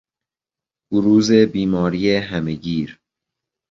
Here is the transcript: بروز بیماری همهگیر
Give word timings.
بروز 0.91 1.31
بیماری 1.31 2.15
همهگیر 2.19 2.99